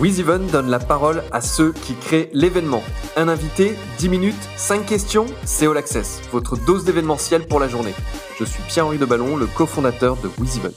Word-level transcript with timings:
WizEven 0.00 0.46
donne 0.46 0.70
la 0.70 0.78
parole 0.78 1.22
à 1.30 1.42
ceux 1.42 1.74
qui 1.74 1.94
créent 1.94 2.30
l'événement. 2.32 2.82
Un 3.16 3.28
invité, 3.28 3.74
10 3.98 4.08
minutes, 4.08 4.48
5 4.56 4.86
questions, 4.86 5.26
c'est 5.44 5.66
All 5.66 5.76
Access, 5.76 6.22
votre 6.32 6.56
dose 6.64 6.86
d'événementiel 6.86 7.46
pour 7.46 7.60
la 7.60 7.68
journée. 7.68 7.92
Je 8.38 8.44
suis 8.46 8.62
Pierre-Henri 8.62 8.96
de 8.96 9.04
Ballon, 9.04 9.36
le 9.36 9.44
cofondateur 9.44 10.16
de 10.16 10.28
WizEven. 10.40 10.72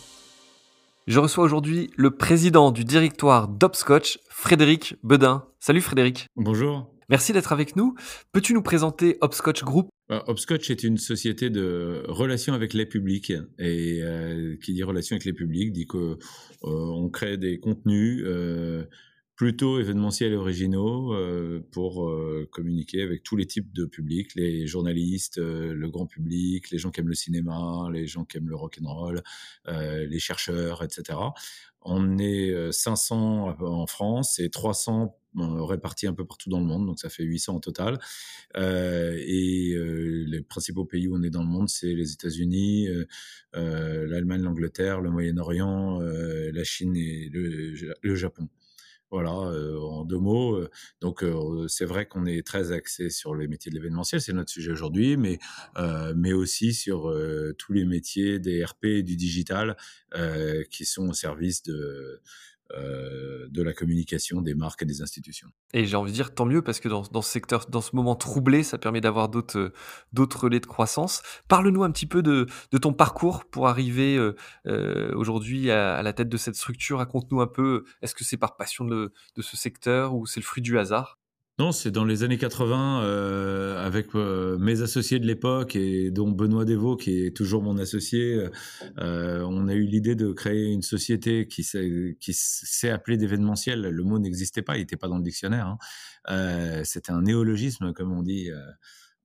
Je 1.07 1.19
reçois 1.21 1.45
aujourd'hui 1.45 1.89
le 1.95 2.11
président 2.11 2.71
du 2.71 2.83
directoire 2.83 3.47
d'Opscotch, 3.47 4.19
Frédéric 4.27 4.95
Bedin. 5.03 5.45
Salut 5.61 5.79
Frédéric. 5.79 6.27
Bonjour. 6.35 6.93
Merci 7.07 7.31
d'être 7.31 7.53
avec 7.53 7.77
nous. 7.77 7.95
Peux-tu 8.33 8.53
nous 8.53 8.61
présenter 8.61 9.17
Opscotch 9.21 9.63
Group? 9.63 9.87
Bah, 10.09 10.25
Opscotch 10.27 10.69
est 10.69 10.83
une 10.83 10.97
société 10.97 11.49
de 11.49 12.03
relations 12.09 12.53
avec 12.53 12.73
les 12.73 12.85
publics 12.85 13.31
et 13.57 14.01
euh, 14.01 14.57
qui 14.61 14.73
dit 14.73 14.83
relations 14.83 15.15
avec 15.15 15.23
les 15.23 15.33
publics 15.33 15.71
dit 15.71 15.85
qu'on 15.85 16.17
euh, 16.65 17.09
crée 17.09 17.37
des 17.37 17.59
contenus 17.59 18.21
euh, 18.25 18.83
plutôt 19.35 19.79
événementiels 19.79 20.33
et 20.33 20.35
originaux 20.35 21.15
pour 21.71 22.11
communiquer 22.51 23.01
avec 23.01 23.23
tous 23.23 23.35
les 23.35 23.47
types 23.47 23.73
de 23.73 23.85
publics, 23.85 24.35
les 24.35 24.67
journalistes, 24.67 25.37
le 25.39 25.89
grand 25.89 26.05
public, 26.05 26.69
les 26.69 26.77
gens 26.77 26.91
qui 26.91 26.99
aiment 26.99 27.09
le 27.09 27.15
cinéma, 27.15 27.89
les 27.91 28.05
gens 28.05 28.25
qui 28.25 28.37
aiment 28.37 28.49
le 28.49 28.55
rock 28.55 28.77
and 28.81 28.93
roll, 28.93 29.23
les 29.67 30.19
chercheurs, 30.19 30.83
etc. 30.83 31.17
On 31.81 32.17
est 32.19 32.71
500 32.71 33.57
en 33.59 33.87
France 33.87 34.39
et 34.39 34.49
300 34.49 35.17
répartis 35.35 36.07
un 36.07 36.13
peu 36.13 36.25
partout 36.25 36.49
dans 36.49 36.59
le 36.59 36.65
monde, 36.65 36.85
donc 36.85 36.99
ça 36.99 37.09
fait 37.09 37.23
800 37.23 37.55
en 37.55 37.59
total. 37.59 37.99
Euh, 38.57 39.15
et 39.17 39.73
euh, 39.73 40.25
les 40.27 40.41
principaux 40.41 40.85
pays 40.85 41.07
où 41.07 41.15
on 41.15 41.23
est 41.23 41.29
dans 41.29 41.43
le 41.43 41.49
monde, 41.49 41.69
c'est 41.69 41.93
les 41.93 42.13
États-Unis, 42.13 42.87
euh, 42.87 44.07
l'Allemagne, 44.07 44.41
l'Angleterre, 44.41 45.01
le 45.01 45.09
Moyen-Orient, 45.09 45.99
la 45.99 46.63
Chine 46.63 46.95
et 46.95 47.29
le 47.31 48.15
Japon. 48.15 48.47
Voilà, 49.13 49.31
en 49.31 50.05
deux 50.05 50.17
mots. 50.17 50.59
donc, 50.99 51.23
c'est 51.67 51.85
vrai 51.85 52.07
qu'on 52.07 52.25
est 52.25 52.43
très 52.43 52.71
axé 52.71 53.11
sur 53.11 53.35
les 53.35 53.47
métiers 53.47 53.69
de 53.69 53.75
l'événementiel, 53.75 54.19
c'est 54.19 54.33
notre 54.33 54.49
sujet 54.49 54.71
aujourd'hui, 54.71 55.17
mais, 55.17 55.37
mais 56.15 56.33
aussi 56.33 56.73
sur 56.73 57.15
tous 57.59 57.73
les 57.73 57.85
métiers 57.85 58.39
des 58.39 58.65
RP 58.65 58.85
et 58.85 59.03
du 59.03 59.15
digital 59.15 59.77
qui 60.71 60.85
sont 60.85 61.09
au 61.09 61.13
service 61.13 61.61
de, 61.61 62.21
euh, 62.75 63.47
de 63.49 63.61
la 63.61 63.73
communication 63.73 64.41
des 64.41 64.55
marques 64.55 64.81
et 64.81 64.85
des 64.85 65.01
institutions. 65.01 65.47
Et 65.73 65.85
j'ai 65.85 65.95
envie 65.95 66.11
de 66.11 66.15
dire 66.15 66.33
tant 66.33 66.45
mieux 66.45 66.61
parce 66.61 66.79
que 66.79 66.89
dans, 66.89 67.03
ce 67.03 67.31
secteur, 67.31 67.67
dans 67.69 67.81
ce 67.81 67.95
moment 67.95 68.15
troublé, 68.15 68.63
ça 68.63 68.77
permet 68.77 69.01
d'avoir 69.01 69.29
d'autres 69.29 69.59
euh, 69.59 69.73
d'autres 70.11 70.45
relais 70.45 70.59
de 70.59 70.65
croissance. 70.65 71.21
Parle-nous 71.47 71.83
un 71.83 71.91
petit 71.91 72.07
peu 72.07 72.23
de, 72.23 72.47
ton 72.81 72.93
parcours 72.93 73.45
pour 73.45 73.67
arriver 73.67 74.17
euh, 74.17 75.13
aujourd'hui 75.15 75.69
à, 75.69 76.01
la 76.01 76.13
tête 76.13 76.29
de 76.29 76.37
cette 76.37 76.55
structure. 76.55 76.97
Raconte-nous 76.97 77.41
un 77.41 77.47
peu. 77.47 77.83
Est-ce 78.01 78.15
que 78.15 78.23
c'est 78.23 78.37
par 78.37 78.57
passion 78.57 78.85
de 78.85 79.11
ce 79.37 79.57
secteur 79.57 80.15
ou 80.15 80.25
c'est 80.25 80.39
le 80.39 80.45
fruit 80.45 80.63
du 80.63 80.79
hasard? 80.79 81.19
Non, 81.59 81.71
c'est 81.71 81.91
dans 81.91 82.03
les 82.03 82.23
années 82.23 82.39
80, 82.39 83.03
euh, 83.03 83.85
avec 83.85 84.15
euh, 84.15 84.57
mes 84.57 84.81
associés 84.81 85.19
de 85.19 85.27
l'époque, 85.27 85.75
et 85.75 86.09
dont 86.09 86.31
Benoît 86.31 86.65
Devaux, 86.65 86.95
qui 86.95 87.27
est 87.27 87.35
toujours 87.35 87.61
mon 87.61 87.77
associé, 87.77 88.47
euh, 88.97 89.45
on 89.47 89.67
a 89.67 89.75
eu 89.75 89.83
l'idée 89.83 90.15
de 90.15 90.31
créer 90.31 90.71
une 90.71 90.81
société 90.81 91.47
qui 91.47 91.63
s'est 91.63 92.89
appelée 92.89 93.17
d'événementiel. 93.17 93.81
Le 93.81 94.03
mot 94.03 94.17
n'existait 94.17 94.63
pas, 94.63 94.77
il 94.77 94.79
n'était 94.79 94.97
pas 94.97 95.07
dans 95.07 95.17
le 95.17 95.23
dictionnaire. 95.23 95.77
Hein. 96.27 96.81
C'était 96.85 97.11
un 97.11 97.21
néologisme, 97.21 97.93
comme 97.93 98.11
on 98.11 98.23
dit 98.23 98.49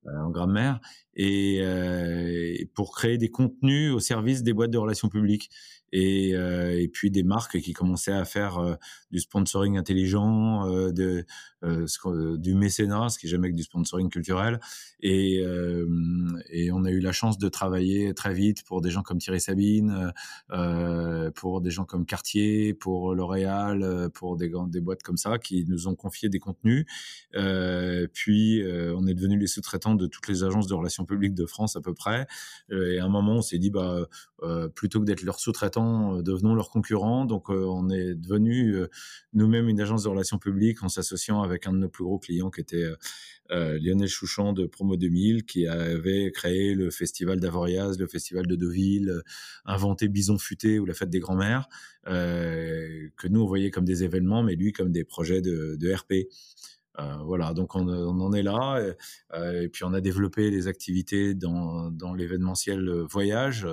en 0.05 0.29
grammaire, 0.29 0.81
et 1.15 2.69
pour 2.75 2.95
créer 2.95 3.17
des 3.17 3.31
contenus 3.31 3.91
au 3.95 4.01
service 4.01 4.43
des 4.43 4.53
boîtes 4.53 4.71
de 4.71 4.79
relations 4.79 5.09
publiques 5.09 5.51
et, 5.93 6.35
euh, 6.35 6.79
et, 6.79 6.89
puis 6.89 7.11
des 7.11 7.23
marques 7.23 7.59
qui 7.61 7.73
commençaient 7.73 8.13
à 8.13 8.25
faire 8.25 8.59
euh, 8.59 8.75
du 9.11 9.21
sponsoring 9.21 9.79
intelligent, 9.79 10.69
euh, 10.69 10.93
du 12.37 12.55
mécénat, 12.55 13.09
ce 13.09 13.19
qui 13.19 13.27
est 13.27 13.31
jamais 13.31 13.51
que 13.51 13.57
du 13.57 13.63
sponsoring 13.63 14.11
culturel. 14.11 14.61
Et, 15.01 15.43
on 16.73 16.85
a 16.85 16.91
eu 16.91 17.01
la 17.01 17.13
chance 17.13 17.39
de 17.39 17.49
travailler 17.49 18.15
très 18.15 18.33
vite 18.35 18.63
pour 18.65 18.81
des 18.81 18.91
gens 18.91 19.03
comme 19.03 19.19
Thierry 19.19 19.41
Sabine, 19.41 20.13
pour 21.35 21.61
des 21.61 21.71
gens 21.71 21.85
comme 21.85 22.07
Cartier, 22.07 22.75
pour 22.75 23.15
L'Oréal, 23.15 24.11
pour 24.15 24.37
des, 24.37 24.53
des 24.69 24.81
boîtes 24.81 25.03
comme 25.03 25.17
ça 25.17 25.39
qui 25.39 25.65
nous 25.67 25.89
ont 25.89 25.95
confié 25.95 26.29
des 26.29 26.39
contenus. 26.39 26.85
puis 28.13 28.63
on 28.65 29.07
est 29.07 29.15
devenu 29.15 29.39
les 29.39 29.47
sous-traitants 29.47 29.95
de 29.95 30.07
toutes 30.07 30.29
les 30.29 30.45
agences 30.45 30.69
de 30.69 30.75
relations 30.75 31.05
publiques 31.07 31.35
de 31.35 31.47
France 31.47 31.77
à 31.77 31.81
peu 31.81 31.95
près. 31.95 32.27
et 32.71 32.99
à 32.99 33.05
un 33.05 33.09
moment, 33.09 33.37
on 33.37 33.43
s'est 33.43 33.59
dit, 33.59 33.71
bah, 33.71 34.07
plutôt 34.75 35.01
que 35.01 35.07
d'être 35.07 35.23
leur 35.23 35.41
sous-traitant, 35.41 35.78
euh, 35.83 36.23
devenons 36.23 36.55
leurs 36.55 36.71
concurrents. 36.71 37.25
Donc, 37.25 37.51
euh, 37.51 37.65
on 37.67 37.91
est 37.91 38.15
devenu 38.15 38.75
euh, 38.75 38.89
nous-mêmes 39.33 39.69
une 39.69 39.81
agence 39.81 40.05
de 40.05 40.09
relations 40.09 40.39
publiques 40.39 40.83
en 40.83 40.89
s'associant 40.89 41.43
avec 41.43 41.67
un 41.67 41.73
de 41.73 41.79
nos 41.79 41.89
plus 41.89 42.05
gros 42.05 42.19
clients 42.19 42.51
qui 42.51 42.61
était 42.61 42.87
Lionel 43.51 44.09
Chouchan 44.09 44.53
de 44.53 44.67
Promo 44.67 44.97
2000, 44.97 45.45
qui 45.45 45.67
avait 45.67 46.31
créé 46.33 46.75
le 46.75 46.91
festival 46.91 47.41
d'Avoriaz, 47.41 47.99
le 47.99 48.07
festival 48.07 48.47
de 48.47 48.57
Deauville, 48.57 49.23
inventé 49.65 50.09
Bison 50.09 50.37
Futé 50.37 50.79
ou 50.79 50.85
la 50.85 50.93
fête 50.93 51.09
des 51.09 51.21
grands-mères, 51.21 51.67
que 52.05 53.29
nous 53.29 53.41
on 53.41 53.47
voyait 53.47 53.71
comme 53.71 53.87
des 53.87 54.05
événements, 54.05 54.43
mais 54.43 54.55
lui 54.55 54.73
comme 54.73 54.93
des 54.93 55.05
projets 55.05 55.41
de, 55.41 55.95
RP. 55.95 56.29
voilà, 57.25 57.55
donc 57.55 57.75
on, 57.75 57.89
en 57.89 58.33
est 58.35 58.43
là. 58.43 58.85
Et, 59.63 59.69
puis 59.69 59.85
on 59.85 59.95
a 59.95 60.03
développé 60.03 60.51
les 60.51 60.69
activités 60.69 61.33
dans 61.35 62.15
l'événementiel 62.15 62.91
voyage 63.09 63.67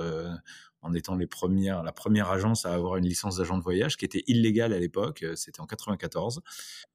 en 0.85 0.93
étant 0.93 1.15
les 1.15 1.25
premières, 1.25 1.81
la 1.83 1.91
première 1.91 2.29
agence 2.29 2.65
à 2.65 2.73
avoir 2.73 2.97
une 2.97 3.05
licence 3.05 3.37
d'agent 3.37 3.57
de 3.57 3.63
voyage 3.63 3.97
qui 3.97 4.05
était 4.05 4.23
illégale 4.27 4.71
à 4.71 4.79
l'époque. 4.79 5.23
Euh, 5.23 5.35
c'était 5.35 5.59
en 5.59 5.65
94. 5.65 6.41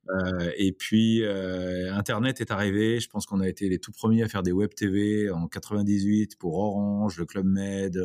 Euh, 0.09 0.51
et 0.57 0.73
puis 0.73 1.23
euh, 1.25 1.93
Internet 1.93 2.41
est 2.41 2.53
arrivé. 2.53 3.01
Je 3.01 3.09
pense 3.09 3.27
qu'on 3.27 3.41
a 3.41 3.49
été 3.49 3.69
les 3.69 3.81
tout 3.81 3.91
premiers 3.91 4.23
à 4.23 4.29
faire 4.29 4.45
des 4.45 4.53
web 4.53 4.73
TV 4.75 5.29
en 5.31 5.49
98 5.49 6.39
pour 6.39 6.57
Orange, 6.57 7.19
le 7.19 7.27
Club 7.27 7.47
Med, 7.47 7.99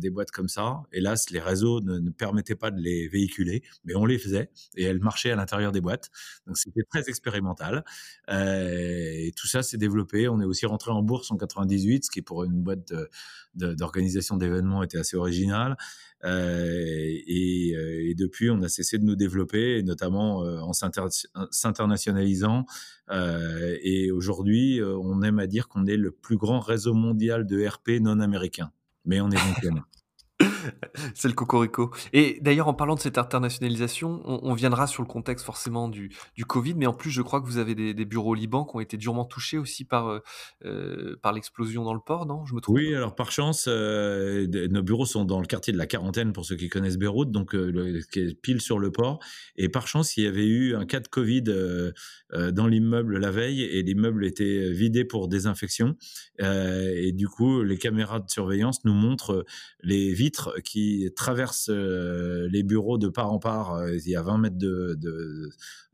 des 0.00 0.10
boîtes 0.10 0.32
comme 0.32 0.48
ça. 0.48 0.82
Hélas, 0.92 1.30
les 1.30 1.40
réseaux 1.40 1.80
ne, 1.80 2.10
permettaient 2.10 2.56
pas 2.56 2.70
de 2.70 2.80
les 2.80 3.08
véhiculer, 3.08 3.62
mais 3.84 3.94
on 3.94 4.04
les 4.04 4.18
faisait 4.18 4.50
et 4.76 4.84
elles 4.84 5.00
marchaient 5.00 5.30
à 5.30 5.36
l'intérieur 5.36 5.70
des 5.70 5.80
boîtes. 5.80 6.10
Donc 6.46 6.56
c'était 6.56 6.82
très 6.90 7.08
expérimental. 7.08 7.84
et 8.28 9.32
tout 9.36 9.46
ça 9.46 9.62
s'est 9.62 9.78
développé. 9.78 10.28
On 10.28 10.40
est 10.40 10.44
aussi 10.44 10.66
rentré 10.66 10.90
en 10.90 11.02
bourse 11.02 11.30
en 11.30 11.36
98, 11.36 12.04
ce 12.04 12.10
qui 12.10 12.18
est 12.18 12.22
pour 12.22 12.44
une 12.44 12.62
boîte 12.62 12.92
d'organisation 13.54 14.36
d'événements 14.36 14.71
était 14.80 14.98
assez 14.98 15.16
original. 15.16 15.76
Euh, 16.24 16.76
et, 17.26 17.74
euh, 17.74 18.10
et, 18.10 18.14
depuis, 18.14 18.50
on 18.50 18.62
a 18.62 18.68
cessé 18.68 18.98
de 18.98 19.04
nous 19.04 19.16
développer, 19.16 19.78
et 19.78 19.82
notamment 19.82 20.44
euh, 20.44 20.60
en 20.60 20.72
s'internationalisant. 20.72 22.64
et 23.10 24.10
aujourd'hui, 24.12 24.80
on 24.82 25.22
aime 25.22 25.38
à 25.38 25.46
dire 25.46 25.68
qu'on 25.68 25.86
est 25.86 25.96
le 25.96 26.10
plus 26.10 26.36
grand 26.36 26.60
réseau 26.60 26.94
mondial 26.94 27.46
de 27.46 27.66
RP 27.66 28.00
non 28.00 28.20
américain. 28.20 28.70
Mais 29.04 29.20
on 29.20 29.30
est 29.30 29.36
donc 29.36 29.82
C'est 31.14 31.28
le 31.28 31.34
cocorico. 31.34 31.92
Et 32.12 32.38
d'ailleurs, 32.40 32.68
en 32.68 32.74
parlant 32.74 32.94
de 32.94 33.00
cette 33.00 33.18
internationalisation, 33.18 34.22
on, 34.24 34.54
viendra 34.54 34.86
sur 34.86 35.02
le 35.02 35.08
contexte 35.08 35.44
forcément 35.44 35.88
du, 35.88 36.10
du, 36.36 36.44
Covid, 36.44 36.74
mais 36.74 36.86
en 36.86 36.92
plus, 36.92 37.10
je 37.10 37.22
crois 37.22 37.40
que 37.40 37.46
vous 37.46 37.58
avez 37.58 37.74
des, 37.74 38.04
bureaux 38.04 38.30
au 38.30 38.34
Liban 38.34 38.64
qui 38.64 38.76
ont 38.76 38.80
été 38.80 38.96
durement 38.96 39.24
touchés 39.24 39.58
aussi 39.58 39.84
par, 39.84 40.08
euh, 40.08 40.20
euh, 40.64 41.16
par 41.22 41.32
l'explosion 41.32 41.84
dans 41.84 41.94
le 41.94 42.00
port, 42.00 42.26
non? 42.26 42.44
Je 42.46 42.54
me 42.54 42.60
trompe 42.60 42.76
Oui, 42.76 42.94
alors 42.94 43.14
par 43.14 43.30
chance, 43.30 43.66
euh, 43.68 44.46
nos 44.68 44.82
bureaux 44.82 45.06
sont 45.06 45.24
dans 45.24 45.40
le 45.40 45.46
quartier 45.46 45.72
de 45.72 45.78
la 45.78 45.86
Quarantaine, 45.86 46.32
pour 46.32 46.44
ceux 46.44 46.56
qui 46.56 46.68
connaissent 46.68 46.98
Beyrouth, 46.98 47.30
donc 47.30 47.56
qui 48.10 48.20
est 48.20 48.40
pile 48.40 48.60
sur 48.60 48.78
le 48.78 48.90
port. 48.90 49.20
Et 49.56 49.68
par 49.68 49.86
chance, 49.86 50.16
il 50.16 50.24
y 50.24 50.26
avait 50.26 50.46
eu 50.46 50.74
un 50.74 50.86
cas 50.86 51.00
de 51.00 51.08
Covid 51.08 51.44
dans 52.32 52.66
l'immeuble 52.66 53.18
la 53.18 53.30
veille, 53.30 53.62
et 53.62 53.82
l'immeuble 53.82 54.24
était 54.24 54.70
vidé 54.70 55.04
pour 55.04 55.28
désinfection. 55.28 55.96
et 56.40 57.12
du 57.12 57.28
coup, 57.28 57.62
les 57.62 57.78
caméras 57.78 58.20
de 58.20 58.28
surveillance 58.28 58.84
nous 58.84 58.94
montrent 58.94 59.44
les 59.82 60.12
vitres 60.12 60.51
qui 60.64 61.08
traverse 61.16 61.68
euh, 61.70 62.48
les 62.50 62.62
bureaux 62.62 62.98
de 62.98 63.08
part 63.08 63.32
en 63.32 63.38
part. 63.38 63.74
Euh, 63.74 63.96
il 63.96 64.08
y 64.08 64.16
a 64.16 64.22
20 64.22 64.38
mètres 64.38 64.58
de, 64.58 64.98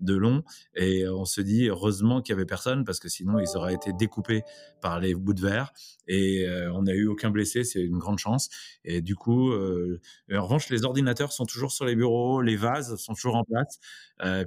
de, 0.00 0.14
long. 0.14 0.42
Et 0.74 1.08
on 1.08 1.24
se 1.24 1.40
dit, 1.40 1.68
heureusement 1.68 2.20
qu'il 2.20 2.32
y 2.32 2.36
avait 2.36 2.46
personne, 2.46 2.84
parce 2.84 3.00
que 3.00 3.08
sinon, 3.08 3.38
ils 3.38 3.56
auraient 3.56 3.74
été 3.74 3.92
découpés 3.92 4.42
par 4.80 5.00
les 5.00 5.14
bouts 5.14 5.34
de 5.34 5.40
verre. 5.40 5.72
Et 6.06 6.46
euh, 6.48 6.72
on 6.72 6.82
n'a 6.82 6.92
eu 6.92 7.06
aucun 7.06 7.30
blessé, 7.30 7.64
c'est 7.64 7.82
une 7.82 7.98
grande 7.98 8.18
chance. 8.18 8.48
Et 8.84 9.02
du 9.02 9.14
coup, 9.14 9.52
en 9.52 10.42
revanche, 10.42 10.68
les 10.70 10.84
ordinateurs 10.84 11.32
sont 11.32 11.46
toujours 11.46 11.72
sur 11.72 11.84
les 11.84 11.96
bureaux, 11.96 12.40
les 12.42 12.56
vases 12.56 12.96
sont 12.96 13.14
toujours 13.14 13.36
en 13.36 13.44
place, 13.44 13.78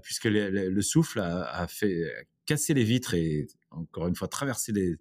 puisque 0.02 0.26
le 0.26 0.82
souffle 0.82 1.20
a, 1.20 1.44
a 1.44 1.68
fait 1.68 2.04
casser 2.46 2.74
les 2.74 2.84
vitres 2.84 3.14
et 3.14 3.48
encore 3.70 4.08
une 4.08 4.16
fois 4.16 4.28
traverser 4.28 4.72
les 4.72 4.98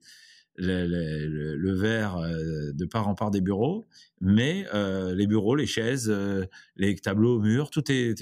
le, 0.60 1.56
le, 1.56 1.72
verre 1.74 2.16
euh, 2.16 2.72
de 2.72 2.84
part 2.84 3.08
en 3.08 3.14
part 3.14 3.30
des 3.30 3.40
bureaux, 3.40 3.86
mais 4.20 4.66
euh, 4.74 5.14
les 5.14 5.26
bureaux, 5.26 5.54
les 5.54 5.66
chaises, 5.66 6.08
euh, 6.10 6.44
les 6.76 6.94
tableaux 6.96 7.36
au 7.36 7.40
mur, 7.40 7.70
tout 7.70 7.84
est, 7.90 8.14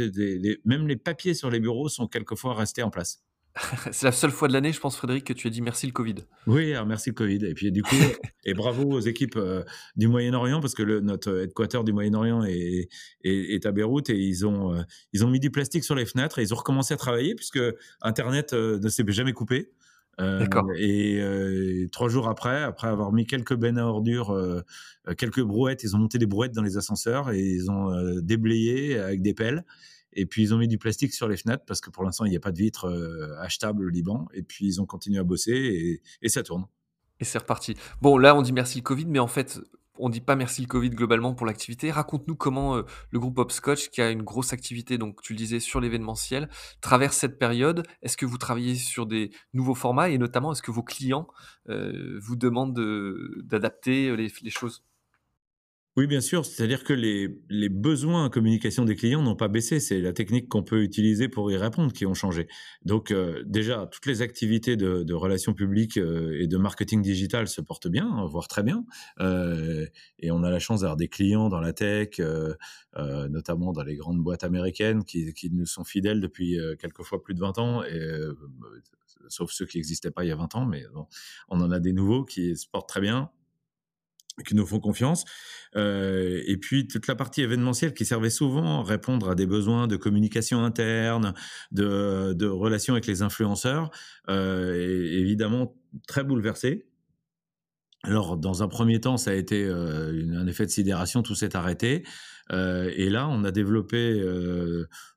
même 0.65 0.87
les 0.87 0.97
papiers 0.97 1.35
sur 1.35 1.51
les 1.51 1.61
bureaux 1.61 1.89
sont 1.89 2.07
quelquefois 2.07 2.55
restés 2.55 2.83
en 2.83 2.91
place. 2.91 3.25
C'est 3.93 4.07
la 4.07 4.13
seule 4.13 4.31
fois 4.31 4.47
de 4.47 4.53
l'année, 4.53 4.73
je 4.73 4.79
pense, 4.79 4.97
Frédéric, 4.97 5.25
que 5.25 5.33
tu 5.33 5.49
as 5.49 5.51
dit 5.51 5.63
merci 5.63 5.87
le 5.87 5.93
Covid. 5.93 6.15
Oui, 6.47 6.75
merci 6.87 7.11
le 7.11 7.15
Covid. 7.15 7.45
Et 7.45 7.55
puis 7.55 7.73
du 7.73 7.83
coup, 7.83 7.97
et 8.45 8.55
bravo 8.55 8.85
aux 8.85 9.01
équipes 9.01 9.37
euh, 9.37 9.65
du 9.97 10.07
Moyen-Orient, 10.07 10.61
parce 10.61 10.75
que 10.75 10.85
le, 10.85 11.01
notre 11.01 11.43
headquarter 11.43 11.83
du 11.85 11.93
Moyen-Orient 11.93 12.45
est, 12.45 12.89
est, 13.25 13.67
à 13.67 13.73
Beyrouth 13.73 14.11
et 14.11 14.17
ils 14.17 14.47
ont, 14.47 14.81
ils 15.13 15.25
ont 15.25 15.31
mis 15.31 15.41
du 15.41 15.51
plastique 15.51 15.83
sur 15.83 15.97
les 15.97 16.07
fenêtres 16.07 16.39
et 16.39 16.43
ils 16.43 16.55
ont 16.55 16.59
recommencé 16.59 16.95
à 16.95 16.97
travailler 16.97 17.35
puisque 17.35 17.61
Internet 18.03 18.53
ne 18.53 18.89
s'est 18.89 19.05
jamais 19.09 19.33
coupé. 19.33 19.73
Et 20.19 21.89
trois 21.93 22.09
jours 22.09 22.29
après, 22.29 22.63
après 22.63 22.89
avoir 22.89 23.13
mis 23.13 23.27
quelques 23.27 23.55
bennes 23.55 23.79
à 23.79 23.87
ordures, 23.87 24.37
quelques 25.17 25.43
brouettes, 25.43 25.83
ils 25.83 25.95
ont 25.95 25.99
monté 25.99 26.19
des 26.19 26.27
brouettes 26.27 26.53
dans 26.53 26.63
les 26.63 26.77
ascenseurs 26.77 27.31
et 27.31 27.41
ils 27.41 27.71
ont 27.71 28.21
déblayé 28.21 28.99
avec 28.99 29.23
des 29.23 29.35
pelles. 29.35 29.65
Et 30.13 30.27
puis 30.27 30.43
ils 30.43 30.55
ont 30.55 30.59
mis 30.59 30.69
du 30.69 30.79
plastique 30.79 31.13
sur 31.13 31.29
les 31.29 31.37
fenêtres 31.37 31.65
parce 31.67 31.81
que 31.81 31.91
pour 31.91 32.05
l'instant 32.05 32.25
il 32.25 32.31
n'y 32.31 32.37
a 32.37 32.41
pas 32.41 32.53
de 32.53 32.59
vitres 32.59 32.87
euh, 32.87 33.39
achetables 33.41 33.85
au 33.85 33.89
Liban. 33.89 34.27
Et 34.35 34.43
puis 34.43 34.67
ils 34.67 34.81
ont 34.81 34.87
continué 34.87 35.19
à 35.19 35.25
bosser 35.25 36.01
et, 36.23 36.29
ça 36.29 36.43
tourne. 36.43 36.67
Et 37.21 37.25
c'est 37.25 37.39
reparti. 37.39 37.77
Bon, 38.01 38.17
là 38.17 38.37
on 38.37 38.43
dit 38.43 38.53
merci 38.53 38.79
le 38.79 38.83
Covid, 38.83 39.07
mais 39.07 39.19
en 39.19 39.27
fait 39.27 39.61
on 39.99 40.09
dit 40.09 40.21
pas 40.21 40.37
merci 40.37 40.63
le 40.63 40.67
Covid 40.67 40.91
globalement 40.91 41.35
pour 41.35 41.47
l'activité. 41.47 41.91
Raconte-nous 41.91 42.37
comment 42.37 42.77
euh, 42.77 42.83
le 43.11 43.19
groupe 43.19 43.39
Hopscotch, 43.39 43.91
qui 43.91 44.01
a 44.01 44.11
une 44.11 44.23
grosse 44.23 44.53
activité, 44.53 44.99
donc 44.99 45.23
tu 45.23 45.33
le 45.33 45.39
disais, 45.39 45.61
sur 45.61 45.81
l'événementiel, 45.81 46.49
traverse 46.81 47.17
cette 47.17 47.39
période. 47.39 47.87
Est-ce 48.03 48.17
que 48.17 48.27
vous 48.27 48.39
travaillez 48.39 48.75
sur 48.75 49.07
des 49.07 49.31
nouveaux 49.55 49.75
formats 49.75 50.09
et 50.09 50.19
notamment 50.19 50.53
est-ce 50.53 50.63
que 50.63 50.71
vos 50.71 50.83
clients 50.83 51.29
euh, 51.69 52.19
vous 52.21 52.37
demandent 52.37 52.79
d'adapter 53.45 54.17
les 54.17 54.51
choses? 54.51 54.83
Oui, 55.99 56.07
bien 56.07 56.21
sûr. 56.21 56.47
C'est-à-dire 56.47 56.85
que 56.85 56.93
les, 56.93 57.69
besoins 57.69 58.27
en 58.27 58.31
communication 58.31 58.85
des 58.85 58.95
clients 58.95 59.21
n'ont 59.21 59.35
pas 59.35 59.49
baissé. 59.49 59.81
C'est 59.81 60.01
la 60.01 60.13
technique 60.13 60.49
qu'on 60.49 60.63
peut 60.63 60.85
utiliser 60.85 61.29
pour 61.29 61.51
y 61.51 61.57
répondre 61.57 61.93
qui 61.93 62.07
ont 62.07 62.15
changé. 62.15 62.47
Donc 62.85 63.11
euh, 63.11 63.43
déjà, 63.45 63.89
toutes 63.91 64.07
les 64.07 64.23
activités 64.23 64.77
de, 64.77 65.13
relations 65.13 65.55
publiques 65.55 65.99
euh, 65.99 66.41
et 66.41 66.47
de 66.47 66.57
marketing 66.57 67.03
digital 67.03 67.49
se 67.49 67.61
portent 67.61 67.89
bien, 67.89 68.09
hein, 68.09 68.27
voire 68.27 68.47
très 68.47 68.63
bien. 68.63 68.85
Euh, 69.19 69.87
et 70.21 70.31
on 70.31 70.45
a 70.45 70.51
la 70.51 70.61
chance 70.61 70.83
d'avoir 70.83 70.97
des 70.97 71.09
clients 71.09 71.49
dans 71.49 71.59
la 71.59 71.73
tech, 71.73 72.21
notamment 73.29 73.73
dans 73.73 73.83
les 73.83 73.97
grandes 73.97 74.23
boîtes 74.23 74.45
américaines 74.45 75.03
qui, 75.03 75.35
nous 75.51 75.67
sont 75.67 75.83
fidèles 75.83 76.21
depuis 76.21 76.59
quelquefois 76.79 77.21
plus 77.25 77.35
de 77.35 77.41
20 77.41 77.59
ans, 77.59 77.83
sauf 79.27 79.51
ceux 79.51 79.67
qui 79.67 79.79
n'existaient 79.79 80.13
pas 80.13 80.25
il 80.25 80.29
y 80.29 80.33
a 80.33 80.37
20 80.37 80.55
ans, 80.55 80.65
mais 80.65 80.85
on 81.49 81.61
en 81.61 81.73
a 81.73 81.81
des 81.81 81.93
nouveaux 81.93 82.25
qui 82.25 82.57
se 82.57 82.69
portent 82.69 82.89
très 82.89 83.01
bien 83.01 83.33
qui 84.47 84.55
nous 84.55 84.67
font 84.67 84.81
confiance. 84.81 85.25
Euh, 85.77 86.43
et 86.47 86.57
puis 86.57 86.89
toute 86.89 87.07
la 87.07 87.15
partie 87.15 87.43
événementielle 87.43 87.95
qui 87.95 88.05
servait 88.05 88.31
souvent 88.31 88.81
à 88.81 88.85
répondre 88.85 89.31
à 89.31 89.35
des 89.35 89.47
besoins 89.47 89.87
de 89.87 89.97
communication 89.97 90.65
interne, 90.65 91.35
de, 91.73 92.47
relations 92.47 92.95
avec 92.95 93.07
les 93.07 93.23
influenceurs, 93.23 93.91
euh, 94.29 94.75
est 94.75 95.19
évidemment 95.19 95.75
très 96.07 96.25
bouleversée. 96.25 96.87
Alors, 98.05 98.37
dans 98.37 98.63
un 98.63 98.69
premier 98.69 99.01
temps, 99.01 99.17
ça 99.17 99.33
a 99.33 99.35
été 99.35 99.65
euh, 99.65 100.25
un 100.37 100.47
effet 100.47 100.65
de 100.65 100.71
sidération, 100.71 101.23
tout 101.23 101.35
s'est 101.35 101.57
arrêté. 101.57 102.05
Et 102.51 103.11
là, 103.11 103.29
on 103.29 103.45
a 103.45 103.51
développé 103.51 104.19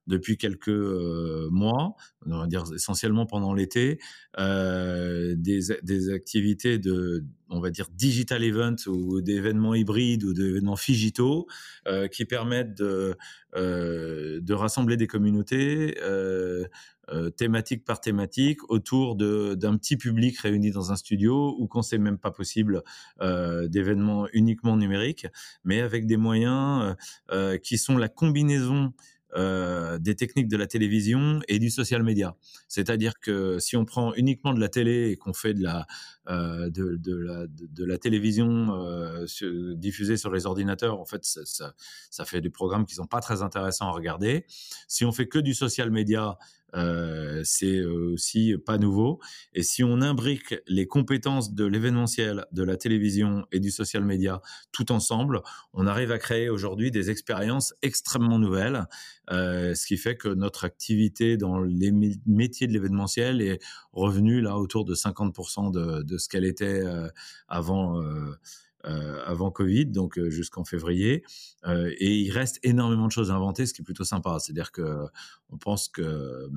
depuis 0.05 0.35
quelques 0.35 0.67
mois, 0.67 1.95
on 2.25 2.39
va 2.39 2.47
dire 2.47 2.65
essentiellement 2.75 3.25
pendant 3.25 3.53
l'été, 3.53 3.99
des, 4.37 6.09
activités 6.13 6.77
de, 6.77 7.23
on 7.51 7.59
va 7.59 7.69
dire, 7.69 7.87
digital 7.91 8.43
event 8.43 8.75
ou 8.87 9.21
d'événements 9.21 9.75
hybrides 9.75 10.23
ou 10.23 10.33
d'événements 10.33 10.75
digitaux 10.75 11.47
qui 12.11 12.25
permettent 12.25 12.75
de, 12.77 13.15
de 13.55 14.53
rassembler 14.53 14.97
des 14.97 15.07
communautés 15.07 15.95
euh, 17.13 17.29
thématique 17.29 17.83
par 17.83 17.99
thématique 17.99 18.69
autour 18.69 19.15
d'un 19.15 19.75
petit 19.77 19.97
public 19.97 20.37
réuni 20.37 20.71
dans 20.71 20.93
un 20.93 20.95
studio 20.95 21.55
ou 21.59 21.67
quand 21.67 21.81
c'est 21.81 21.97
même 21.97 22.17
pas 22.17 22.31
possible 22.31 22.83
euh, 23.21 23.67
d'événements 23.67 24.27
uniquement 24.31 24.77
numériques, 24.77 25.27
mais 25.65 25.81
avec 25.81 26.05
des 26.05 26.15
moyens 26.15 26.95
euh, 27.31 27.57
qui 27.57 27.77
sont 27.77 27.97
la 27.97 28.07
combinaison 28.07 28.93
des 29.35 30.15
techniques 30.15 30.47
de 30.47 30.57
la 30.57 30.67
télévision 30.67 31.39
et 31.47 31.59
du 31.59 31.69
social 31.69 32.03
media. 32.03 32.35
C'est-à-dire 32.67 33.19
que 33.19 33.59
si 33.59 33.77
on 33.77 33.85
prend 33.85 34.13
uniquement 34.15 34.53
de 34.53 34.59
la 34.59 34.69
télé 34.69 35.11
et 35.11 35.17
qu'on 35.17 35.33
fait 35.33 35.53
de 35.53 35.63
la, 35.63 35.87
de, 36.27 36.97
de, 36.97 37.85
la, 37.85 37.97
télévision 37.97 38.67
diffusée 39.75 40.17
sur 40.17 40.31
les 40.31 40.45
ordinateurs, 40.45 40.99
en 40.99 41.05
fait, 41.05 41.23
ça, 41.23 42.25
fait 42.25 42.41
des 42.41 42.49
programmes 42.49 42.85
qui 42.85 42.95
sont 42.95 43.07
pas 43.07 43.21
très 43.21 43.41
intéressants 43.41 43.87
à 43.87 43.91
regarder. 43.91 44.45
Si 44.87 45.05
on 45.05 45.11
fait 45.11 45.27
que 45.27 45.39
du 45.39 45.53
social 45.53 45.91
media, 45.91 46.37
euh, 46.75 47.41
c'est 47.43 47.83
aussi 47.83 48.55
pas 48.65 48.77
nouveau. 48.77 49.19
Et 49.53 49.63
si 49.63 49.83
on 49.83 50.01
imbrique 50.01 50.55
les 50.67 50.87
compétences 50.87 51.53
de 51.53 51.65
l'événementiel, 51.65 52.45
de 52.51 52.63
la 52.63 52.77
télévision 52.77 53.45
et 53.51 53.59
du 53.59 53.71
social 53.71 54.03
media 54.03 54.41
tout 54.71 54.91
ensemble, 54.91 55.41
on 55.73 55.87
arrive 55.87 56.11
à 56.11 56.17
créer 56.17 56.49
aujourd'hui 56.49 56.91
des 56.91 57.09
expériences 57.09 57.73
extrêmement 57.81 58.39
nouvelles, 58.39 58.87
euh, 59.31 59.75
ce 59.75 59.85
qui 59.85 59.97
fait 59.97 60.17
que 60.17 60.27
notre 60.27 60.65
activité 60.65 61.37
dans 61.37 61.61
les 61.61 61.91
métiers 62.25 62.67
de 62.67 62.73
l'événementiel 62.73 63.41
est 63.41 63.59
revenue 63.93 64.41
là 64.41 64.57
autour 64.57 64.83
de 64.83 64.93
50% 64.93 65.71
de, 65.71 66.17
ce 66.17 66.27
qu'elle 66.27 66.45
était 66.45 66.81
euh, 66.81 67.07
avant 67.47 68.01
euh, 68.01 68.35
avant 68.83 69.51
Covid, 69.51 69.85
donc 69.85 70.17
euh, 70.17 70.29
jusqu'en 70.29 70.63
février. 70.63 71.23
Euh, 71.65 71.91
et 71.99 72.15
il 72.15 72.31
reste 72.31 72.59
énormément 72.63 73.07
de 73.07 73.11
choses 73.11 73.31
à 73.31 73.35
inventer, 73.35 73.65
ce 73.65 73.73
qui 73.73 73.81
est 73.81 73.85
plutôt 73.85 74.03
sympa. 74.03 74.37
C'est-à-dire 74.39 74.71
que 74.71 75.05
on 75.49 75.57
pense 75.57 75.89
que 75.89 76.49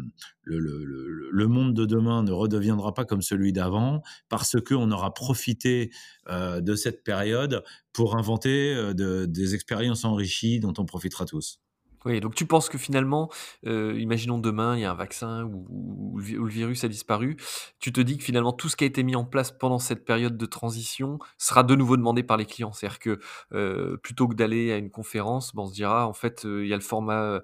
le, 0.45 1.47
monde 1.47 1.75
de 1.75 1.85
demain 1.85 2.23
ne 2.23 2.33
redeviendra 2.33 2.95
pas 2.95 3.05
comme 3.05 3.23
celui 3.23 3.53
d'avant 3.53 4.03
parce 4.29 4.57
qu'on 4.61 4.91
aura 4.91 5.13
profité 5.13 5.91
de 6.31 6.75
cette 6.77 7.03
période 7.03 7.65
pour 7.93 8.17
inventer 8.17 8.95
de, 8.95 9.27
des 9.27 9.55
expériences 9.55 10.05
enrichies 10.05 10.61
dont 10.61 10.75
on 10.79 10.85
profitera 10.85 11.25
tous. 11.27 11.59
Oui, 12.05 12.21
donc 12.21 12.35
tu 12.35 12.45
penses 12.45 12.69
que 12.69 12.77
finalement, 12.77 13.31
euh, 13.67 13.99
imaginons 13.99 14.39
demain, 14.39 14.77
il 14.77 14.83
y 14.83 14.85
a 14.85 14.91
un 14.91 14.95
vaccin 14.95 15.45
ou, 15.45 16.19
le 16.19 16.49
virus 16.49 16.85
a 16.85 16.89
disparu, 16.89 17.37
tu 17.81 17.93
te 17.93 18.01
dis 18.01 18.19
que 18.19 18.25
finalement 18.25 18.53
tout 18.53 18.69
ce 18.69 18.77
qui 18.77 18.85
a 18.85 18.87
été 18.87 19.03
mis 19.03 19.17
en 19.17 19.25
place 19.25 19.51
pendant 19.51 19.79
cette 19.79 20.05
période 20.05 20.37
de 20.37 20.47
transition 20.47 21.19
sera 21.39 21.63
de 21.63 21.75
nouveau 21.75 21.97
demandé 21.97 22.23
par 22.23 22.37
les 22.37 22.45
clients. 22.45 22.73
C'est-à-dire 22.73 22.99
que 22.99 23.21
euh, 23.53 23.97
plutôt 23.99 24.29
que 24.29 24.35
d'aller 24.35 24.71
à 24.73 24.77
une 24.77 24.91
conférence, 24.91 25.53
on 25.57 25.67
se 25.67 25.73
dira 25.73 26.07
en 26.07 26.13
fait 26.13 26.45
euh, 26.45 26.65
il 26.65 26.69
y 26.69 26.73
a 26.75 26.77
le 26.77 26.83
format 26.83 27.41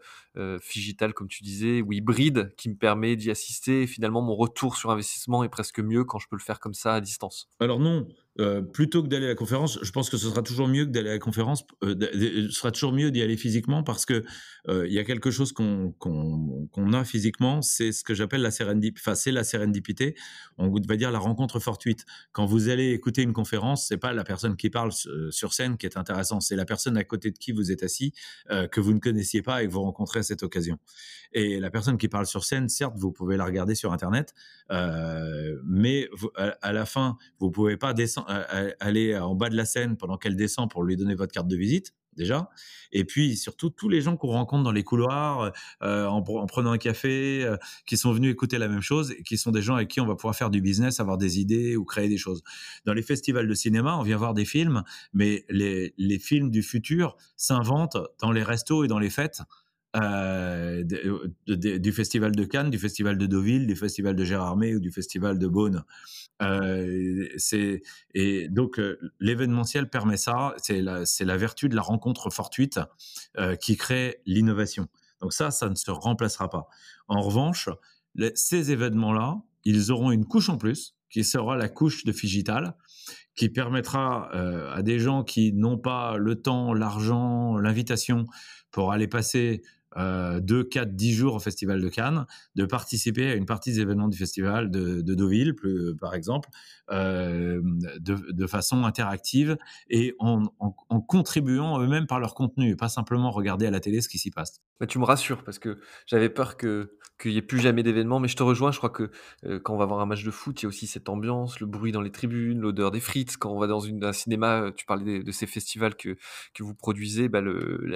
digital 0.73 1.13
comme 1.13 1.29
tu 1.29 1.43
disais 1.43 1.83
ou 1.83 1.93
hybride 1.93 2.55
qui 2.57 2.69
me 2.71 2.77
permet 2.77 3.17
d'y 3.17 3.31
assister 3.31 3.83
et 3.83 3.87
finalement 3.87 4.23
mon 4.23 4.37
retour 4.37 4.77
sur 4.77 4.91
investissement 4.91 5.43
est 5.45 5.49
presque 5.49 5.81
mieux 5.81 6.05
quand 6.05 6.19
je 6.19 6.29
peux 6.29 6.37
le 6.37 6.43
faire 6.43 6.61
comme 6.61 6.75
ça 6.75 6.95
à 6.95 7.01
distance. 7.01 7.49
Alors 7.59 7.79
non, 7.81 8.07
euh, 8.39 8.63
plutôt 8.63 9.03
que 9.03 9.09
d'aller 9.09 9.27
à 9.27 9.31
la 9.31 9.35
conférence, 9.35 9.79
je 9.83 9.91
pense 9.91 10.09
que 10.09 10.17
ce 10.17 10.29
sera 10.29 10.43
toujours 10.43 10.69
mieux 10.69 10.87
que 10.87 10.91
d'aller 10.91 11.11
à 11.11 11.15
la 11.15 11.19
conférence. 11.19 11.65
Euh, 11.83 11.97
ce 12.49 12.51
sera 12.51 12.71
toujours 12.71 12.93
mieux 12.93 13.11
d'y 13.11 13.23
aller 13.23 13.37
physiquement 13.37 13.83
parce 13.83 14.07
que 14.07 14.25
euh, 14.69 14.87
il 14.87 14.93
y 14.93 15.01
a 15.01 15.05
quelque 15.05 15.33
chose 15.33 15.53
qu'on 15.53 16.93
a 16.93 17.05
physiquement, 17.05 17.61
c'est 17.61 17.91
ce 17.91 18.05
que 18.05 18.15
j'appelle 18.15 18.43
la 18.43 18.53
sérendipité. 18.53 19.01
Enfin, 19.03 19.17
c'est 19.17 19.33
la 19.33 19.43
sérendipité. 19.43 20.15
On 20.59 20.71
va 20.71 20.97
dire 20.97 21.11
la 21.11 21.19
rencontre 21.19 21.59
fortuite. 21.59 22.05
Quand 22.33 22.47
vous 22.47 22.69
allez 22.69 22.93
écouter 22.93 23.23
une 23.23 23.33
conférence, 23.33 23.87
c'est 23.89 23.99
pas 23.99 24.13
la 24.13 24.23
personne 24.23 24.57
qui 24.57 24.71
parle 24.71 24.93
sur 25.31 25.53
scène 25.53 25.77
qui 25.77 25.87
est 25.87 25.97
intéressant, 25.97 26.41
c'est 26.41 26.57
la 26.57 26.65
personne 26.65 26.97
à 26.97 27.05
côté 27.05 27.31
de 27.33 27.39
qui 27.39 27.53
vous 27.53 27.73
êtes 27.73 27.83
assis 27.83 28.13
que 28.49 28.81
vous 28.81 28.93
ne 28.93 29.01
connaissiez 29.01 29.43
pas 29.43 29.63
et 29.63 29.67
que 29.67 29.73
vous 29.73 29.83
rencontrez 29.83 30.21
à 30.21 30.23
cette 30.23 30.43
occasion. 30.43 30.79
Et 31.33 31.61
la 31.61 31.71
personne 31.71 31.97
qui 31.97 32.09
parle 32.09 32.27
sur 32.27 32.45
scène, 32.45 32.69
certes, 32.69 32.95
vous 32.97 33.13
pouvez 33.13 33.37
la 33.37 33.45
regarder 33.45 33.75
sur 33.75 33.93
Internet, 33.93 34.35
mais 34.71 36.09
à, 36.37 36.73
la 36.73 36.87
fin, 36.87 37.17
vous 37.39 37.51
pouvez 37.51 37.77
pas 37.77 37.95
descendre 37.95 38.30
aller 38.81 39.17
en 39.17 39.35
bas 39.35 39.49
de 39.49 39.57
la 39.57 39.65
scène 39.65 39.97
pendant 39.97 40.17
qu'elle 40.17 40.37
descend 40.37 40.71
pour 40.71 40.85
lui 40.85 40.97
donner 40.97 41.15
votre 41.15 41.33
carte 41.33 41.49
de 41.49 41.57
visite 41.57 41.95
déjà. 42.17 42.51
Et 42.93 43.05
puis 43.05 43.37
surtout 43.37 43.71
tous 43.71 43.89
les 43.89 44.01
gens 44.01 44.17
qu'on 44.17 44.29
rencontre 44.29 44.65
dans 44.65 44.73
les 44.73 44.83
couloirs, 44.83 45.53
euh, 45.83 46.07
en, 46.07 46.23
prenant 46.23 46.73
un 46.73 46.79
café, 46.79 47.45
euh, 47.45 47.57
qui 47.87 47.97
sont 47.97 48.13
venus 48.13 48.33
écouter 48.33 48.59
la 48.59 48.69
même 48.69 48.81
chose 48.81 49.13
et 49.13 49.23
qui 49.23 49.39
sont 49.39 49.51
des 49.51 49.63
gens 49.63 49.77
avec 49.77 49.89
qui 49.89 50.01
on 50.01 50.07
va 50.07 50.17
pouvoir 50.17 50.35
faire 50.35 50.51
du 50.51 50.61
business, 50.61 51.01
avoir 51.01 51.19
des 51.19 51.41
idées 51.41 51.77
ou 51.77 51.85
créer 51.85 52.09
des 52.09 52.19
choses. 52.19 52.43
Dans 52.85 52.93
les 52.93 53.03
festivals 53.03 53.49
de 53.49 53.55
cinéma, 53.55 53.97
on 53.97 54.03
vient 54.03 54.17
voir 54.17 54.35
des 54.35 54.45
films, 54.45 54.83
mais 55.13 55.45
les, 55.49 55.95
les 55.97 56.19
films 56.19 56.51
du 56.51 56.63
futur 56.63 57.17
s'inventent 57.37 57.99
dans 58.21 58.33
les 58.33 58.43
restos 58.43 58.85
et 58.85 58.89
dans 58.89 58.99
les 58.99 59.11
fêtes. 59.11 59.43
Euh, 59.97 60.85
du 60.85 61.93
festival 61.93 62.31
de 62.31 62.45
Cannes, 62.45 62.71
du 62.71 62.79
festival 62.79 63.19
de 63.19 63.27
Deauville, 63.27 63.67
du 63.67 63.75
festival 63.75 64.15
de 64.15 64.25
Gérardmer 64.25 64.77
ou 64.77 64.81
du 64.81 64.93
festival 64.93 65.37
de 65.39 65.49
Beaune. 65.49 65.83
Euh, 66.43 67.29
c'est 67.37 67.83
et 68.15 68.49
donc 68.49 68.79
euh, 68.79 68.99
l'événementiel 69.19 69.91
permet 69.91 70.17
ça. 70.17 70.55
C'est 70.59 70.81
la 70.81 71.05
c'est 71.07 71.25
la 71.25 71.37
vertu 71.37 71.69
de 71.69 71.75
la 71.75 71.83
rencontre 71.83 72.31
fortuite 72.31 72.81
euh, 73.39 73.57
qui 73.57 73.77
crée 73.77 74.21
l'innovation. 74.27 74.87
Donc 75.21 75.33
ça, 75.33 75.51
ça 75.51 75.69
ne 75.69 75.75
se 75.75 75.91
remplacera 75.91 76.49
pas. 76.49 76.69
En 77.09 77.21
revanche, 77.21 77.69
ces 78.35 78.71
événements-là, 78.71 79.43
ils 79.65 79.91
auront 79.91 80.13
une 80.13 80.25
couche 80.25 80.49
en 80.49 80.57
plus 80.57 80.95
qui 81.11 81.25
sera 81.25 81.57
la 81.57 81.69
couche 81.69 82.05
de 82.05 82.13
Figital, 82.13 82.77
qui 83.35 83.49
permettra 83.49 84.31
à 84.73 84.81
des 84.83 85.01
gens 85.01 85.25
qui 85.25 85.53
n'ont 85.53 85.77
pas 85.77 86.17
le 86.17 86.41
temps, 86.41 86.73
l'argent, 86.73 87.59
l'invitation 87.59 88.27
pour 88.71 88.93
aller 88.93 89.09
passer 89.09 89.63
euh, 89.97 90.41
2, 90.41 90.65
4, 90.65 90.95
10 90.95 91.13
jours 91.13 91.35
au 91.35 91.39
Festival 91.41 91.81
de 91.81 91.89
Cannes, 91.89 92.27
de 92.55 92.65
participer 92.65 93.31
à 93.31 93.35
une 93.35 93.47
partie 93.47 93.73
des 93.73 93.81
événements 93.81 94.09
du 94.09 94.17
festival 94.17 94.71
de, 94.71 95.01
de 95.01 95.15
Deauville, 95.15 95.55
plus, 95.55 95.97
par 95.97 96.15
exemple, 96.15 96.49
euh, 96.91 97.61
de, 98.01 98.47
façon 98.47 98.85
interactive 98.85 99.57
et 99.91 100.15
en, 100.19 100.43
contribuant 101.07 101.81
eux-mêmes 101.81 102.09
par 102.09 102.19
leur 102.19 102.35
contenu, 102.35 102.71
et 102.71 102.77
pas 102.77 102.89
simplement 102.89 103.31
regarder 103.31 103.67
à 103.67 103.71
la 103.71 103.79
télé 103.79 104.01
ce 104.01 104.09
qui 104.09 104.19
s'y 104.19 104.33
passe. 104.33 104.61
Bah, 104.81 104.87
tu 104.87 104.99
me 104.99 105.05
rassures 105.05 105.45
parce 105.45 105.61
que 105.61 105.79
j'avais 106.07 106.29
peur 106.29 106.57
qu'il 106.57 106.89
n'y 107.27 107.37
ait 107.37 107.43
plus 107.43 107.61
jamais 107.61 107.85
d'événements, 107.85 108.19
mais 108.19 108.27
je 108.27 108.35
te 108.35 108.43
rejoins. 108.43 108.73
Je 108.73 108.79
crois 108.79 108.91
que 108.91 109.11
euh, 109.45 109.61
quand 109.61 109.75
on 109.75 109.77
va 109.77 109.85
voir 109.85 110.01
un 110.01 110.07
match 110.07 110.25
de 110.25 110.31
foot, 110.33 110.61
il 110.61 110.65
y 110.65 110.67
a 110.67 110.69
aussi 110.69 110.89
cette 110.89 111.09
ambiance, 111.09 111.61
le 111.61 111.67
bruit 111.67 111.93
dans 111.93 112.01
les 112.01 112.11
tribunes, 112.11 112.59
l'odeur 112.59 112.91
des 112.91 113.01
frites. 113.01 113.37
Quand 113.37 113.53
on 113.53 113.59
va 113.61 113.69
dans 113.69 113.87
un 113.87 114.13
cinéma, 114.13 114.63
euh, 114.63 114.71
tu 114.73 114.85
parlais 114.85 115.23
de, 115.23 115.33
ces 115.33 115.47
festivals 115.47 115.95
que, 115.95 116.17
vous 116.59 116.75
produisez, 116.75 117.29
bah 117.29 117.41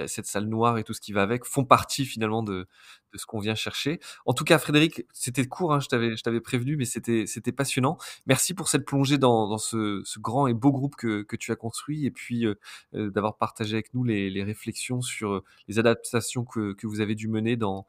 cette 0.07 0.25
salle 0.25 0.45
noire 0.45 0.77
et 0.77 0.83
tout 0.83 0.93
ce 0.93 1.01
qui 1.01 1.11
va 1.11 1.21
avec 1.21 1.43
font 1.43 1.65
partie 1.65 1.84
finalement 1.93 2.43
de, 2.43 2.67
ce 3.13 3.25
qu'on 3.25 3.39
vient 3.39 3.55
chercher. 3.55 3.99
En 4.25 4.33
tout 4.33 4.43
cas, 4.43 4.57
Frédéric, 4.59 5.05
c'était 5.13 5.45
court, 5.45 5.73
hein, 5.73 5.79
je 5.79 6.21
t'avais 6.21 6.41
prévenu, 6.41 6.75
mais 6.77 6.85
c'était 6.85 7.51
passionnant. 7.51 7.97
Merci 8.25 8.53
pour 8.53 8.67
cette 8.67 8.85
plongée 8.85 9.17
dans, 9.17 9.57
ce, 9.57 10.19
grand 10.19 10.47
et 10.47 10.53
beau 10.53 10.71
groupe 10.71 10.95
que, 10.95 11.35
tu 11.35 11.51
as 11.51 11.55
construit 11.55 12.05
et 12.05 12.11
puis 12.11 12.45
euh, 12.45 12.55
euh 12.93 13.11
d'avoir 13.11 13.37
partagé 13.37 13.75
avec 13.75 13.93
nous 13.93 14.03
les, 14.03 14.43
réflexions 14.43 15.01
sur 15.01 15.43
les 15.67 15.79
adaptations 15.79 16.43
que, 16.45 16.75
vous 16.83 17.01
avez 17.01 17.15
dû 17.15 17.27
mener 17.27 17.55
dans 17.55 17.85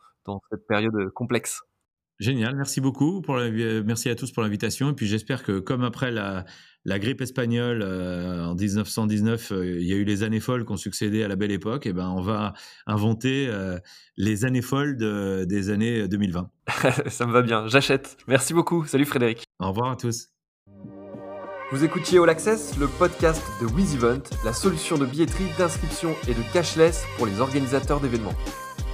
cette 0.50 0.66
période 0.66 1.10
complexe. 1.10 1.62
Génial, 2.18 2.56
merci 2.56 2.80
beaucoup. 2.80 3.20
Pour 3.20 3.36
la, 3.36 3.50
merci 3.82 4.08
à 4.08 4.14
tous 4.14 4.32
pour 4.32 4.42
l'invitation. 4.42 4.90
Et 4.90 4.94
puis 4.94 5.06
j'espère 5.06 5.42
que 5.42 5.58
comme 5.58 5.82
après 5.82 6.10
la, 6.10 6.46
la 6.86 6.98
grippe 6.98 7.20
espagnole 7.20 7.82
euh, 7.82 8.46
en 8.46 8.54
1919, 8.54 9.52
euh, 9.52 9.80
il 9.80 9.86
y 9.86 9.92
a 9.92 9.96
eu 9.96 10.04
les 10.04 10.22
années 10.22 10.40
folles 10.40 10.64
qui 10.64 10.72
ont 10.72 10.76
succédé 10.76 11.22
à 11.24 11.28
la 11.28 11.36
belle 11.36 11.50
époque, 11.50 11.84
et 11.84 11.92
ben 11.92 12.08
on 12.08 12.22
va 12.22 12.54
inventer 12.86 13.48
euh, 13.48 13.78
les 14.16 14.44
années 14.44 14.62
folles 14.62 14.96
de, 14.96 15.44
des 15.44 15.68
années 15.70 16.08
2020. 16.08 16.48
Ça 17.08 17.26
me 17.26 17.32
va 17.32 17.42
bien, 17.42 17.66
j'achète. 17.66 18.16
Merci 18.28 18.54
beaucoup. 18.54 18.86
Salut 18.86 19.04
Frédéric. 19.04 19.44
Au 19.58 19.68
revoir 19.68 19.90
à 19.90 19.96
tous. 19.96 20.28
Vous 21.72 21.84
écoutiez 21.84 22.20
All 22.20 22.30
Access, 22.30 22.78
le 22.78 22.86
podcast 22.86 23.42
de 23.60 23.66
WizEvent, 23.66 24.22
la 24.44 24.52
solution 24.52 24.96
de 24.96 25.04
billetterie, 25.04 25.48
d'inscription 25.58 26.14
et 26.28 26.34
de 26.34 26.52
cashless 26.52 27.04
pour 27.16 27.26
les 27.26 27.40
organisateurs 27.40 28.00
d'événements. 28.00 28.34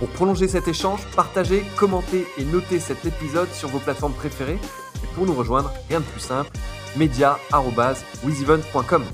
Pour 0.02 0.11
prolonger 0.11 0.49
cet 0.49 0.66
échange, 0.66 1.06
partagez, 1.14 1.62
commentez 1.76 2.26
et 2.37 2.44
notez 2.44 2.80
cet 2.80 3.04
épisode 3.04 3.49
sur 3.52 3.68
vos 3.68 3.78
plateformes 3.78 4.14
préférées. 4.14 4.59
Et 4.97 5.06
pour 5.14 5.26
nous 5.26 5.32
rejoindre, 5.32 5.73
rien 5.88 6.00
de 6.00 6.04
plus 6.04 6.18
simple, 6.18 6.50
media.wizevent.com. 6.97 9.04